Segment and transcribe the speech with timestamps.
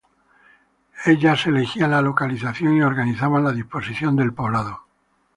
[1.05, 4.83] Ellas elegían la localización y organizaban la disposición del poblado.